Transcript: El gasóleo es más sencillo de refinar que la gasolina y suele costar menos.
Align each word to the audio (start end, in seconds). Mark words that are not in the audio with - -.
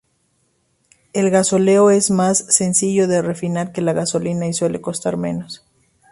El 1.13 1.29
gasóleo 1.29 1.91
es 1.91 2.09
más 2.09 2.39
sencillo 2.49 3.07
de 3.07 3.21
refinar 3.21 3.71
que 3.71 3.83
la 3.83 3.93
gasolina 3.93 4.47
y 4.47 4.53
suele 4.53 4.81
costar 4.81 5.15
menos. 5.15 5.63